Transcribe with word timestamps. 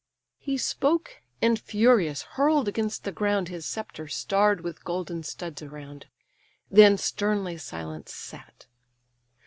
He 0.39 0.57
spoke; 0.57 1.21
and 1.43 1.59
furious 1.59 2.23
hurl'd 2.23 2.67
against 2.67 3.03
the 3.03 3.11
ground 3.11 3.49
His 3.49 3.67
sceptre 3.67 4.07
starr'd 4.07 4.61
with 4.61 4.83
golden 4.83 5.21
studs 5.21 5.61
around: 5.61 6.07
Then 6.71 6.97
sternly 6.97 7.57
silent 7.59 8.09
sat. 8.09 8.65